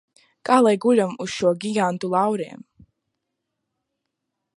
Kā 0.49 0.55
lai 0.67 0.71
guļam 0.85 1.11
uz 1.25 1.35
šo 1.35 1.51
gigantu 1.65 2.09
lauriem? 2.13 2.65